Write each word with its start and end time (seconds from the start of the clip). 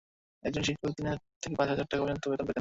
একজন 0.43 0.63
শিক্ষক 0.63 0.91
তিন 0.95 1.05
হাজার 1.07 1.21
থেকে 1.43 1.55
পাঁচ 1.57 1.67
হাজার 1.69 1.85
টাকা 1.85 2.01
পর্যন্ত 2.03 2.23
বেতন 2.25 2.45
পেতেন। 2.47 2.59